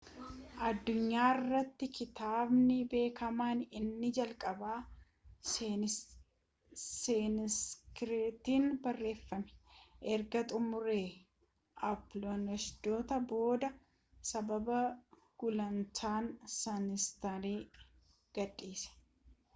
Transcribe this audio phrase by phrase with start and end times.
[0.67, 4.77] addunyaa irrattii kitaabni beekamaan inni jalqabaa
[6.83, 9.77] saaniskiritiiin barreeffame
[10.15, 10.97] erga xumura
[11.93, 13.71] upanishaadotaa booda
[14.31, 14.79] sababa
[15.45, 17.91] gulantaan saaniskiritiin
[18.41, 18.97] gadhiise